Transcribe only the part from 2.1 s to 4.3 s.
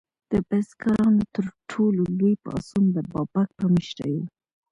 لوی پاڅون د بابک په مشرۍ و.